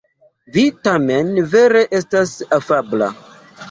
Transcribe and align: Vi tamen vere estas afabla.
Vi 0.55 0.63
tamen 0.87 1.31
vere 1.53 1.87
estas 2.01 2.37
afabla. 2.63 3.17